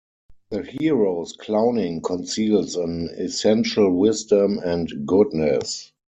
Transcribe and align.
The 0.49 0.63
hero's 0.63 1.33
clowning 1.33 2.01
conceals 2.01 2.75
an 2.75 3.09
essential 3.19 3.95
wisdom 3.95 4.57
and 4.57 4.91
goodness. 5.05 5.93